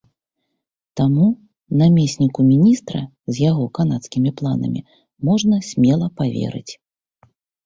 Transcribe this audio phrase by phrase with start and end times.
[1.01, 1.25] Таму
[1.81, 2.99] намесніку міністра
[3.35, 4.81] з яго канадскімі планамі
[5.29, 6.73] можна смела паверыць.